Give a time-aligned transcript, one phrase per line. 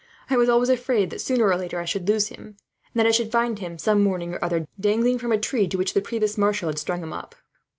[0.31, 2.57] I was always afraid that, sooner or later, I should lose him;
[2.91, 5.77] and that I should find him, some morning or other, dangling from a tree to
[5.77, 7.35] which the provost marshal had strung him up."